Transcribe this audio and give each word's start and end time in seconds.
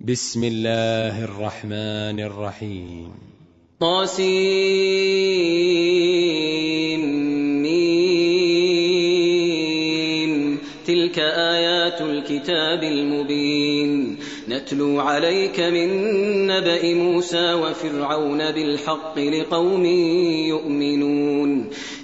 بسم 0.00 0.44
الله 0.44 1.24
الرحمن 1.24 2.20
الرحيم. 2.20 3.10
طاسيم 3.80 4.18
تلك 10.86 11.18
آيات 11.18 12.00
الكتاب 12.00 12.82
المبين. 12.82 14.16
نتلو 14.48 15.00
عليك 15.00 15.60
من 15.60 15.88
نبأ 16.46 16.94
موسى 16.94 17.52
وفرعون 17.52 18.50
بالحق 18.52 19.18
لقوم 19.18 19.84
يؤمنون. 20.46 21.70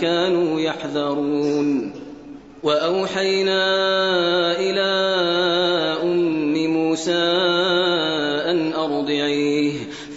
كانوا 0.00 0.60
يحذرون. 0.60 1.92
وأوحينا 2.62 3.62
إلى 4.60 4.90
أم 6.02 6.66
موسى 6.66 7.38
أرضعيه. 8.74 9.72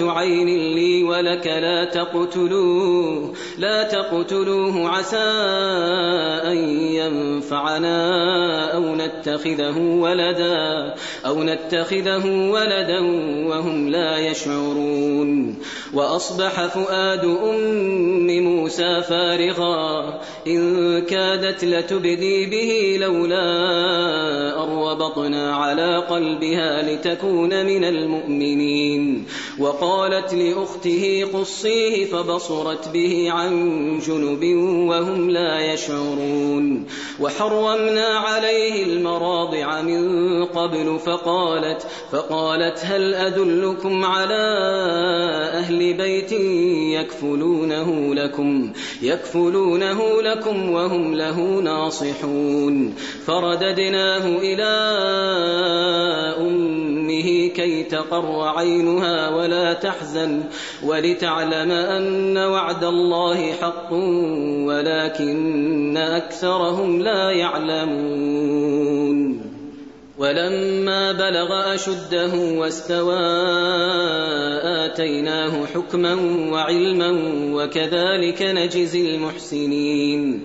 عين 0.00 0.46
لي 0.74 1.04
ولك 1.04 1.46
لا 1.46 1.84
تقتلوه 1.84 3.32
لا 3.58 3.82
تقتلوه 3.82 4.88
عسى 4.88 5.16
أن 6.50 6.56
ينفعنا 6.94 7.98
أو 8.74 8.94
نتخذه 8.94 9.78
ولدا 9.78 10.94
أو 11.26 11.42
نتخذه 11.42 12.50
ولدا 12.50 13.00
وهم 13.48 13.88
لا 13.88 14.18
يشعرون. 14.18 15.58
وأصبح 15.94 16.66
فؤاد 16.66 17.24
أم 17.24 18.26
موسى 18.26 19.02
فارغا 19.02 20.20
إن 20.46 21.00
كادت 21.00 21.64
لتبدي 21.64 22.46
به 22.46 22.96
لولا 23.06 23.44
أروبطنا 24.62 25.56
على 25.56 25.96
قلبها 25.96 26.82
لتكون 26.82 27.66
من 27.66 27.84
المؤمنين. 27.84 29.26
وقالت 29.84 30.34
لأخته 30.34 31.24
قصيه 31.32 32.04
فبصرت 32.04 32.88
به 32.88 33.30
عن 33.30 33.52
جنب 33.98 34.44
وهم 34.88 35.30
لا 35.30 35.72
يشعرون. 35.72 36.86
وحرمنا 37.20 38.06
عليه 38.06 38.84
المراضع 38.84 39.82
من 39.82 40.44
قبل 40.44 40.98
فقالت 40.98 41.86
فقالت 42.12 42.78
هل 42.84 43.14
أدلكم 43.14 44.04
على 44.04 44.44
أهل 45.54 45.94
بيت 45.94 46.32
يكفلونه 47.00 48.14
لكم 48.14 48.72
يكفلونه 49.02 50.22
لكم 50.22 50.70
وهم 50.70 51.14
له 51.14 51.40
ناصحون. 51.40 52.94
فرددناه 53.26 54.26
إلى 54.38 54.74
أمه 57.14 57.48
كي 57.48 57.82
تقر 57.82 58.48
عينها 58.48 59.36
ولا 59.36 59.72
تحزن 59.72 60.42
ولتعلم 60.82 61.70
أن 61.70 62.38
وعد 62.38 62.84
الله 62.84 63.52
حق 63.52 63.92
ولكن 64.66 65.96
أكثرهم 65.96 67.02
لا 67.02 67.30
يعلمون 67.30 68.74
ولما 70.18 71.12
بلغ 71.12 71.74
أشده 71.74 72.34
واستوى 72.34 73.18
آتيناه 74.84 75.66
حكما 75.74 76.14
وعلما 76.52 77.10
وكذلك 77.54 78.42
نجزي 78.42 79.14
المحسنين 79.14 80.44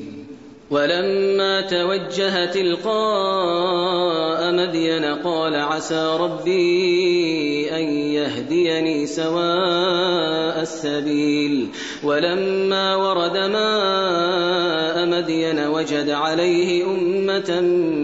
ولما 0.71 1.61
توجه 1.61 2.45
تلقاء 2.45 4.51
مدين 4.51 5.05
قال 5.05 5.55
عسى 5.55 6.17
ربي 6.19 7.75
أن 7.75 7.83
يهديني 7.93 9.05
سواء 9.05 10.61
السبيل. 10.61 11.67
ولما 12.03 12.95
ورد 12.95 13.37
ماء 13.37 14.80
مدين 15.05 15.59
وجد 15.67 16.09
عليه 16.09 16.85
أمة 16.85 17.61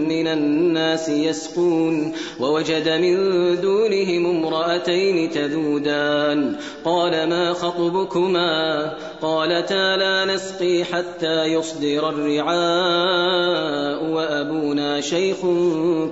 من 0.08 0.26
الناس 0.26 1.08
يسقون 1.08 2.12
ووجد 2.40 2.88
من 2.88 3.16
دونهم 3.60 4.26
امرأتين 4.26 5.30
تذودان 5.30 6.56
قال 6.84 7.28
ما 7.28 7.52
خطبكما 7.52 8.94
قالتا 9.22 9.96
لا 9.96 10.34
نسقي 10.34 10.84
حتى 10.84 11.44
يصدر 11.44 12.08
الرعاء 12.08 14.04
وأبونا 14.04 15.00
شيخ 15.00 15.36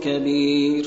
كبير 0.03 0.87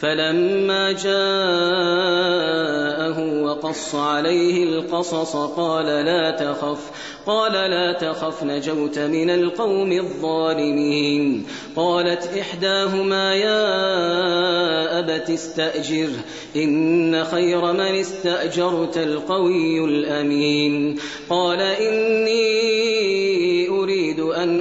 فلما 0.00 0.92
جاءه 0.92 2.30
وقص 3.42 3.94
عليه 3.94 4.64
القصص 4.64 5.36
قال 5.36 5.86
لا 5.86 6.30
تخف 6.30 6.90
قال 7.26 7.52
لا 7.52 7.92
تخف 7.92 8.44
نجوت 8.44 8.98
من 8.98 9.30
القوم 9.30 9.92
الظالمين. 9.92 11.46
قالت 11.76 12.30
إحداهما 12.40 13.34
يا 13.34 14.98
أبت 14.98 15.30
استأجر 15.30 16.08
إن 16.56 17.24
خير 17.24 17.72
من 17.72 17.80
استأجرت 17.80 18.96
القوي 18.96 19.84
الأمين. 19.84 20.98
قال 21.30 21.60
إني 21.60 22.60
أريد 23.68 24.20
أن 24.20 24.60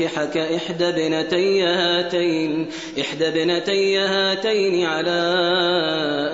أنكحك 0.00 0.36
إحدى 0.36 0.88
ابنتي 0.88 1.62
هاتين 1.62 2.66
إحدى 3.00 3.28
ابنتي 3.28 3.98
هاتين 3.98 4.84
على 4.84 5.20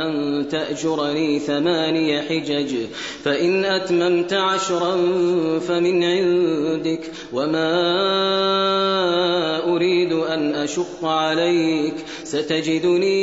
أن 0.00 0.46
تأجرني 0.48 1.38
ثماني 1.38 2.22
حجج 2.22 2.76
فإن 3.24 3.64
أتممت 3.64 4.32
عشرا 4.32 4.96
فمن 5.68 6.04
عندك 6.04 7.10
وما 7.32 7.70
أريد 9.74 10.12
أن 10.12 10.54
أشق 10.54 11.04
عليك 11.04 11.94
ستجدني 12.24 13.20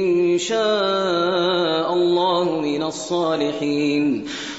إن 0.00 0.38
شاء 0.38 1.92
الله 1.92 2.60
من 2.60 2.82
الصالحين. 2.82 4.26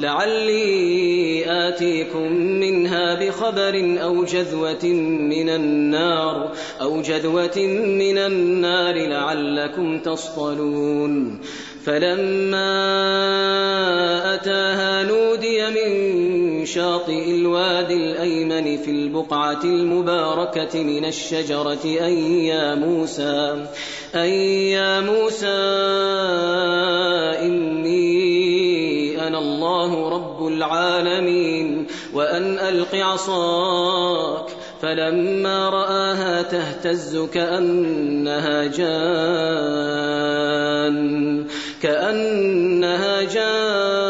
لعلي 0.00 1.44
آتيكم 1.68 2.32
منها 2.32 3.14
بخبر 3.14 3.98
أو 4.02 4.24
جذوة 4.24 4.84
من 5.30 5.48
النار 5.48 6.52
أو 6.80 7.02
جذوة 7.02 7.58
من 7.86 8.18
النار 8.18 8.94
لعلكم 8.94 9.98
تصطلون 9.98 11.40
فلما 11.84 12.64
أتاها 14.34 15.02
نودي 15.02 15.60
من 15.70 16.66
شاطئ 16.66 17.30
الوادي 17.30 17.94
الأيمن 17.94 18.76
في 18.76 18.90
البقعة 18.90 19.64
المباركة 19.64 20.82
من 20.82 21.04
الشجرة 21.04 21.84
أي 21.84 22.46
يا 22.46 22.74
موسى 22.74 23.66
أي 24.14 24.70
يا 24.70 25.00
موسى 25.00 25.46
العالمين 30.60 31.86
وأن 32.14 32.58
ألق 32.58 32.94
عصاك. 32.94 34.46
فلما 34.82 35.70
رآها 35.70 36.42
تهتز 36.42 37.16
كأنها 37.34 38.64
جان 38.64 38.90
كأنها 41.82 43.22
جان. 43.22 44.09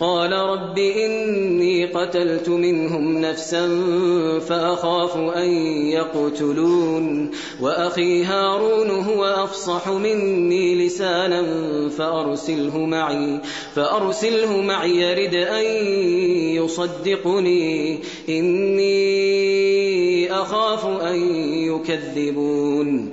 قال 0.00 0.32
رب 0.32 0.78
إني 0.78 1.86
قتلت 1.86 2.48
منهم 2.48 3.18
نفسا 3.18 3.68
فأخاف 4.48 5.16
أن 5.16 5.50
يقتلون 5.86 7.30
وأخي 7.60 8.24
هارون 8.24 8.90
هو 8.90 9.24
أفصح 9.24 9.88
مني 9.88 10.86
لسانا 10.86 11.42
فأرسله 11.88 12.78
معي 12.78 13.40
فأرسله 13.74 14.60
معي 14.60 14.96
يرد 14.96 15.34
أن 15.34 15.64
يصدقني 16.54 17.98
إني 18.28 20.32
أخاف 20.32 20.86
أن 20.86 21.16
يكذبون 21.54 23.12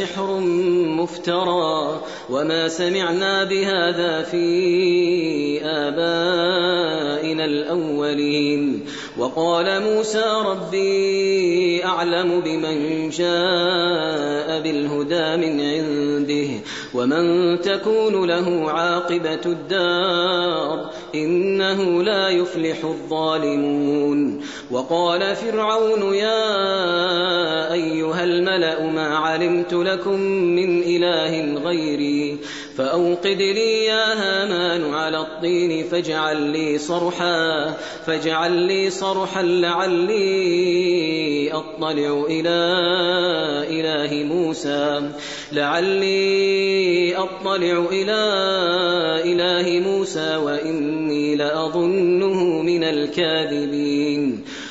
سحر 0.00 0.40
مفترى 0.96 2.00
وما 2.30 2.68
سمعنا 2.68 3.44
بهذا 3.44 4.22
في 4.22 5.60
آبائنا 5.64 7.44
الأولين. 7.44 8.84
وقال 9.18 9.82
موسى 9.82 10.24
ربي 10.46 11.84
أعلم 11.84 12.40
بمن 12.40 13.10
جاء 13.10 14.60
بالهدى 14.60 15.36
من 15.36 15.60
عنده 15.60 16.50
ومن 16.94 17.60
تكون 17.60 18.28
له 18.28 18.70
عاقبة 18.70 19.44
الدار. 19.46 20.90
إنه 21.14 22.02
لا 22.02 22.28
يفلح 22.28 22.84
الظالمون. 22.84 24.40
وقال 24.70 25.36
فرعون 25.36 26.14
يا 26.14 27.72
أيها 27.72 28.24
الملأ 28.24 28.86
ما 28.86 29.16
علمت 29.16 29.72
لكم 29.72 30.20
من 30.20 30.82
إله 30.82 31.54
غيري؟ 31.54 32.38
فأوقد 32.76 33.42
لي 33.42 33.84
يا 33.84 34.14
هامان 34.14 34.94
على 34.94 35.20
الطين 35.20 35.84
فاجعل 35.84 36.36
لي 36.36 36.78
صرحا 36.78 37.74
فاجعل 38.06 38.52
لي 38.52 38.90
صرحا 38.90 39.42
لعلي 39.42 40.70
أطلع 41.52 42.24
إلى 42.28 42.58
إله 43.70 44.24
موسى. 44.24 45.10
لعلي 45.52 47.16
أطلع 47.16 47.86
إلى 47.92 48.20
إله 49.24 49.80
موسى 49.80 50.36
وإني 50.36 51.36
لأظنه 51.36 52.62
من 52.62 52.84
الكاذبين. 52.84 54.44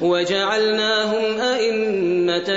وجعلناهم 0.00 1.40
أئمة 1.40 2.50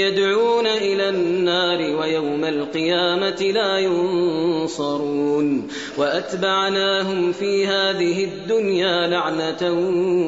يدعون 0.00 0.66
إلى 0.66 1.08
النار 1.08 1.96
ويوم 1.96 2.44
القيامة 2.44 3.52
لا 3.54 3.78
ينصرون 3.78 5.68
وأتبعناهم 5.96 7.32
في 7.32 7.66
هذه 7.66 8.24
الدنيا 8.24 9.06
لعنة 9.06 9.72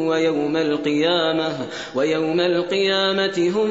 ويوم 0.09 0.57
القيامة 0.57 1.52
ويوم 1.95 2.41
القيامة 2.41 3.52
هم 3.57 3.71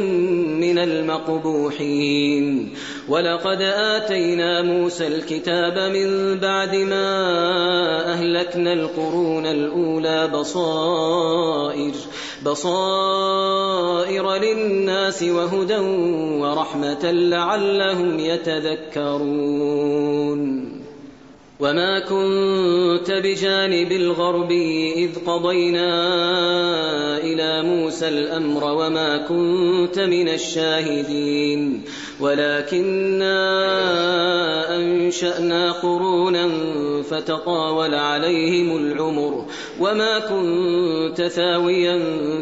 من 0.60 0.78
المقبوحين 0.78 2.74
ولقد 3.10 3.62
آتينا 3.62 4.62
موسى 4.62 5.08
الكتاب 5.08 5.80
من 5.80 6.40
بعد 6.40 6.76
ما 6.76 8.14
أهلكنا 8.14 8.74
القرون 8.74 9.46
الأولى 9.46 10.28
بصائر 10.28 11.94
بصائر 12.46 12.91
للناس 14.38 15.24
وهدى 15.24 15.78
ورحمة 16.42 17.12
لعلهم 17.12 18.20
يتذكرون 18.20 19.62
وما 21.62 22.00
كنت 22.00 23.12
بجانب 23.12 23.92
الغرب 23.92 24.52
إذ 24.96 25.10
قضينا 25.26 25.88
إلى 27.18 27.62
موسى 27.64 28.08
الأمر 28.08 28.64
وما 28.64 29.18
كنت 29.18 30.00
من 30.00 30.30
الشاهدين 30.30 31.82
ولكنا 32.20 33.38
أنشأنا 34.76 35.72
قرونا 35.72 36.50
فتطاول 37.04 37.96
عليهم 37.96 38.78
العمر 38.78 39.46
وما 39.80 40.20
كنت 40.20 41.22
ثاويا 41.22 42.00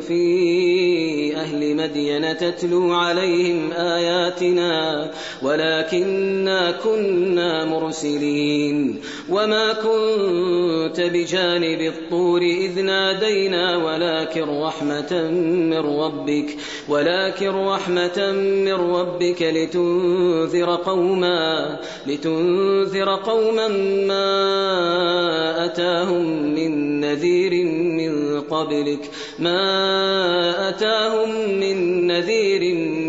في 0.08 1.36
أهل 1.36 1.76
مدين 1.76 2.38
تتلو 2.38 2.94
عليهم 2.94 3.72
آياتنا 3.72 5.12
ولكنا 5.42 6.72
كنا 6.72 7.66
مرسلين 7.66 9.02
وما 9.30 9.74
كنت 9.74 11.02
بجانب 11.02 11.82
الطور 11.82 12.42
إذ 12.42 12.82
نادينا 12.82 13.78
ولكن 13.78 14.62
رحمة 14.62 15.30
من 15.32 15.78
ربك 15.78 16.58
ولكن 16.90 17.50
رحمة 17.50 18.32
من 18.66 18.74
ربك 18.74 19.42
لتنذر 19.42 20.76
قوما 20.76 21.80
لتنذر 22.08 23.16
قوما 23.16 23.68
ما 24.08 25.66
أتاهم 25.66 26.54
من 26.56 27.00
نذير 27.00 27.66
من 27.66 28.42
قبلك 28.42 29.10
ما 29.40 30.70
أتاهم 30.70 31.60
من 31.60 32.08
نذير 32.08 32.76
من 32.76 33.09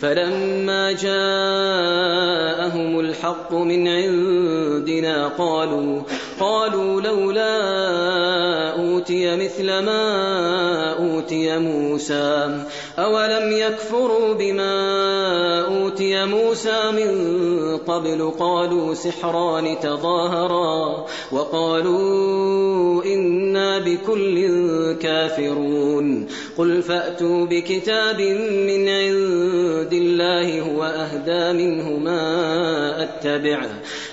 فلما 0.00 0.92
جاءهم 0.92 3.00
الحق 3.00 3.54
من 3.54 3.88
عندنا 3.88 5.28
قالوا 5.28 6.02
قالوا 6.40 7.00
لولا 7.00 7.60
أوتي 8.72 9.36
مثل 9.36 9.66
ما 9.66 10.92
أوتي 10.92 11.58
موسى. 11.58 12.64
أولم 12.98 13.52
يكفروا 13.52 14.34
بما 14.34 14.74
أوتي 15.66 16.24
موسى 16.24 16.90
من 16.90 17.10
قبل؟ 17.76 18.32
قالوا 18.38 18.94
سحران 18.94 19.80
تظاهرا. 19.82 21.06
وقالوا 21.32 23.04
إنا 23.04 23.78
بكل 23.78 24.34
كافرون. 24.92 26.26
قل 26.58 26.82
فأتوا 26.82 27.46
بكتاب 27.46 28.20
من 28.20 28.88
عند 28.88 29.92
الله 29.92 30.60
هو 30.60 30.84
أهدى 30.84 31.52
منه 31.64 31.90
ما 31.90 33.02
أتبعه 33.02 33.70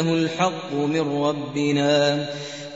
إنه 0.00 0.14
الحق 0.14 0.72
من 0.72 1.00
ربنا. 1.00 2.28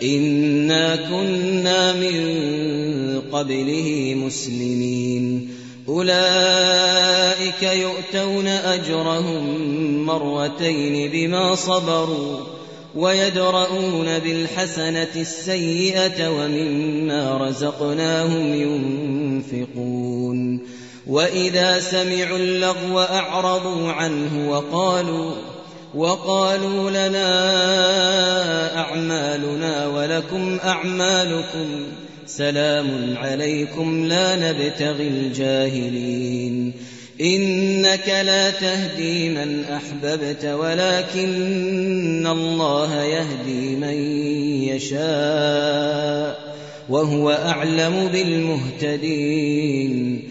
إنا 0.03 0.97
كنا 0.97 1.93
من 1.93 3.23
قبله 3.33 4.15
مسلمين. 4.17 5.51
أولئك 5.89 7.63
يؤتون 7.63 8.47
أجرهم 8.47 9.67
مرتين 10.07 11.11
بما 11.11 11.55
صبروا 11.55 12.37
ويدرؤون 12.95 14.19
بالحسنة 14.19 15.09
السيئة 15.17 16.29
ومما 16.29 17.49
رزقناهم 17.49 18.55
ينفقون. 18.55 20.61
وإذا 21.07 21.81
سمعوا 21.81 22.39
اللغو 22.39 23.01
أعرضوا 23.01 23.89
عنه 23.89 24.51
وقالوا 24.51 25.33
وقالوا 25.95 26.91
لنا 26.91 28.77
أعمالنا 28.77 29.87
ولكم 29.87 30.59
أعمالكم 30.65 31.87
سلام 32.27 33.17
عليكم 33.17 34.05
لا 34.05 34.37
نبتغي 34.37 35.09
الجاهلين. 35.09 36.73
إنك 37.21 38.09
لا 38.09 38.51
تهدي 38.51 39.29
من 39.29 39.65
أحببت 39.65 40.45
ولكن 40.45 42.27
الله 42.27 43.03
يهدي 43.03 43.77
من 43.77 43.95
يشاء 44.69 46.55
وهو 46.89 47.31
أعلم 47.31 48.09
بالمهتدين. 48.13 50.31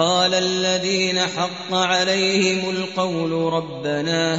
قال 0.00 0.34
الذين 0.34 1.18
حق 1.18 1.74
عليهم 1.74 2.70
القول 2.70 3.52
ربنا 3.52 4.34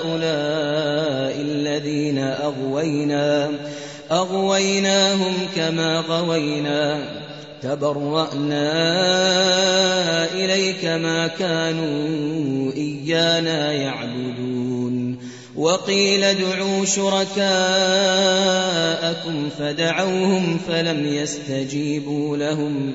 هؤلاء 0.00 0.20
الذين 1.40 2.18
أغوينا 2.18 3.50
أغويناهم 4.10 5.34
كما 5.56 6.00
غوينا 6.00 6.98
تبرأنا 7.62 8.72
إليك 10.34 10.84
ما 10.84 11.26
كانوا 11.26 12.72
إيانا 12.72 13.72
يعبدون. 13.72 15.18
وقيل 15.56 16.24
ادعوا 16.24 16.84
شركاءكم 16.84 17.48
فدعوهم 19.58 20.58
فلم 20.68 21.06
يستجيبوا 21.06 22.36
لهم. 22.36 22.94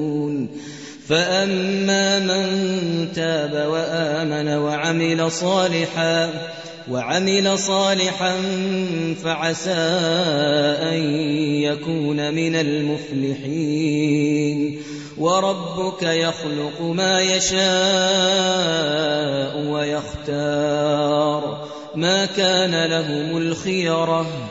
فأما 1.11 2.19
من 2.19 3.11
تاب 3.15 3.67
وآمن 3.69 4.47
وعمل 4.47 5.31
صالحا 5.31 6.29
وعمل 6.91 7.59
صالحا 7.59 8.35
فعسى 9.23 9.71
أن 10.81 11.03
يكون 11.63 12.33
من 12.33 12.55
المفلحين 12.55 14.01
وربك 15.17 16.03
يخلق 16.03 16.81
ما 16.81 17.21
يشاء 17.21 17.61
ويختار 19.71 21.67
ما 21.95 22.25
كان 22.25 22.85
لهم 22.85 23.37
الخيره 23.37 24.50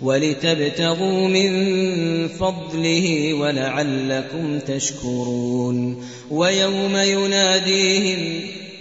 ولتبتغوا 0.00 1.28
من 1.28 2.28
فضله 2.28 3.34
ولعلكم 3.34 4.58
تشكرون. 4.58 6.04
ويوم 6.30 6.96
يناديهم 6.96 8.40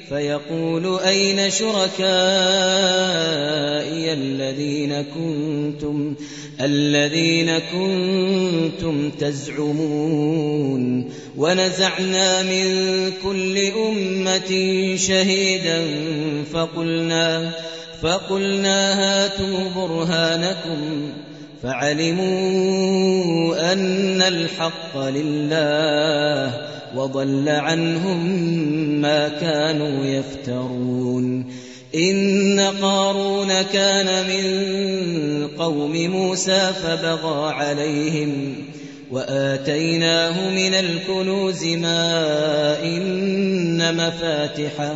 فيقول 0.09 0.99
أين 0.99 1.51
شركائي 1.51 2.07
الذين 4.13 5.01
كنتم 5.01 6.15
الذين 6.61 7.59
كنتم 7.59 9.09
تزعمون؟ 9.09 11.09
ونزعنا 11.37 12.43
من 12.43 12.67
كل 13.23 13.57
أمة 13.57 14.51
شهيدا 14.95 15.81
فقلنا 16.53 17.51
فقلنا 18.01 18.93
هاتوا 18.93 19.69
برهانكم 19.75 21.11
فعلموا 21.63 22.93
أن 23.73 24.21
الحق 24.21 24.97
لله 24.97 26.53
وضل 26.95 27.49
عنهم 27.49 28.25
ما 29.01 29.27
كانوا 29.27 30.05
يفترون. 30.05 31.53
إن 31.95 32.59
قارون 32.81 33.61
كان 33.61 34.27
من 34.27 35.47
قوم 35.47 35.91
موسى 35.93 36.71
فبغى 36.83 37.53
عليهم 37.53 38.55
وآتيناه 39.11 40.49
من 40.49 40.73
الكنوز 40.73 41.65
ما 41.65 42.83
إن 42.83 43.95
مفاتحه 43.95 44.95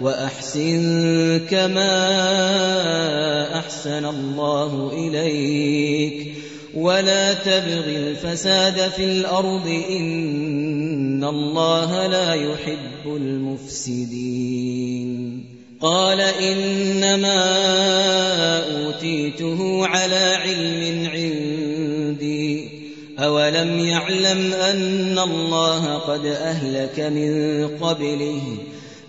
وأحسن 0.00 1.40
كما 1.50 1.98
أحسن 3.58 4.04
الله 4.04 4.92
إليك. 4.92 6.34
ولا 6.74 7.34
تبغ 7.34 7.84
الفساد 7.86 8.90
في 8.90 9.04
الأرض 9.04 9.82
إن 9.90 11.24
الله 11.24 12.06
لا 12.06 12.34
يحب 12.34 13.06
المفسدين. 13.06 14.80
قال 15.80 16.20
إنما 16.20 17.42
أوتيته 18.84 19.86
على 19.86 20.34
علم 20.34 21.08
عندي. 21.14 22.68
أولم 23.18 23.78
يعلم 23.78 24.52
أن 24.52 25.18
الله 25.18 25.94
قد 25.94 26.26
أهلك 26.26 27.00
من 27.00 27.68
قبله؟ 27.68 28.40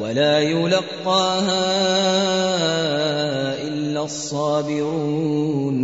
ولا 0.00 0.40
يلقاها 0.40 1.64
إلا 3.62 4.04
الصابرون. 4.04 5.82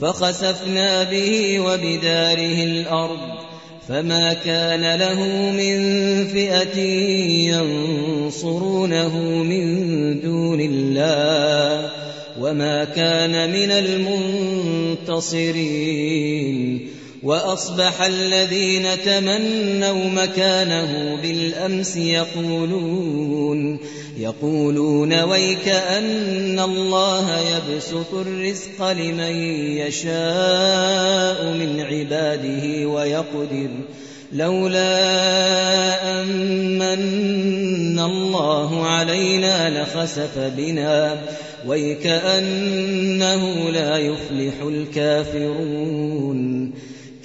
فخسفنا 0.00 1.02
به 1.02 1.60
وبداره 1.60 2.64
الأرض 2.64 3.18
فما 3.88 4.32
كان 4.32 4.98
له 4.98 5.24
من 5.50 5.78
فئة 6.26 6.78
ينصرونه 7.54 9.18
من 9.42 10.20
دون 10.20 10.60
الله 10.60 11.90
وما 12.40 12.84
كان 12.84 13.52
من 13.52 13.70
المنتصرين. 15.10 16.95
وأصبح 17.26 18.02
الذين 18.02 18.86
تمنوا 19.04 20.04
مكانه 20.04 21.22
بالأمس 21.22 21.96
يقولون 21.96 23.78
يقولون 24.18 25.22
ويك 25.22 25.68
أن 25.68 26.58
الله 26.58 27.38
يبسط 27.38 28.14
الرزق 28.14 28.92
لمن 28.92 29.36
يشاء 29.76 31.44
من 31.44 31.80
عباده 31.80 32.88
ويقدر 32.88 33.70
لولا 34.32 35.00
أمن 36.20 37.98
الله 37.98 38.86
علينا 38.86 39.82
لخسف 39.82 40.38
بنا. 40.38 41.16
ويكأنه 41.66 43.70
لا 43.70 43.98
يفلح 43.98 44.54
الكافرون. 44.62 46.72